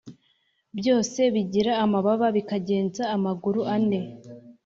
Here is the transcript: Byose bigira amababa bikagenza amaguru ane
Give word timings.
Byose 0.77 1.19
bigira 1.33 1.71
amababa 1.83 2.27
bikagenza 2.35 3.03
amaguru 3.15 3.61
ane 3.75 3.99